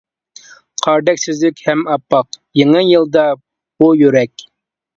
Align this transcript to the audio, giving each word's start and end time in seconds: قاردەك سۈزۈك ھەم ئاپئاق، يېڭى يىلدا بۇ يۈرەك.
قاردەك 0.85 1.19
سۈزۈك 1.23 1.61
ھەم 1.67 1.83
ئاپئاق، 1.93 2.41
يېڭى 2.63 2.83
يىلدا 2.89 3.29
بۇ 3.43 3.95
يۈرەك. 4.05 4.49